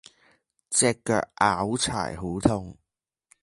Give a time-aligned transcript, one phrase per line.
[0.03, 0.05] 隻腳
[1.35, 2.75] 拗柴好痛